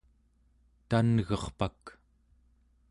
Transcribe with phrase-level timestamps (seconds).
[0.89, 1.83] tan'gerpak